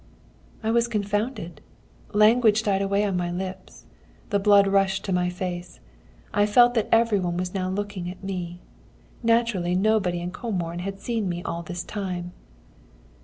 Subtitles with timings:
[0.63, 1.61] "I was confounded.
[2.11, 3.85] Language died away on my lips.
[4.31, 5.79] The blood rushed to my face.
[6.33, 8.61] I felt that every one was now looking at me.
[9.21, 12.31] Naturally nobody in Comorn had seen me all this time.